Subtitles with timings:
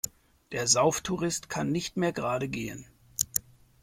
[0.51, 2.87] Der Sauftourist kann nicht mehr gerade gehen.